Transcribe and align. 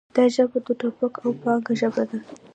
دا 0.15 0.23
ژبه 0.35 0.57
د 0.65 0.67
ټوپک 0.79 1.13
او 1.25 1.29
پاټک 1.41 1.65
ژبه 1.79 2.03
ده. 2.09 2.17